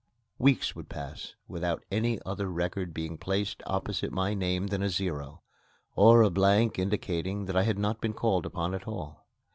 [0.39, 5.43] Weeks would pass without any other record being placed opposite my name than a zero,
[5.95, 9.27] or a blank indicating that I had not been called upon at all.